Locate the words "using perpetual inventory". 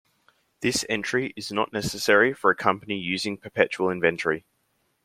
2.97-4.45